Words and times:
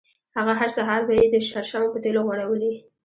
هغه 0.37 0.53
هر 0.59 0.69
سهار 0.77 1.01
به 1.07 1.13
یې 1.19 1.25
د 1.31 1.35
شرشمو 1.49 1.91
په 1.93 1.99
تېلو 2.03 2.21
غوړولې. 2.27 2.73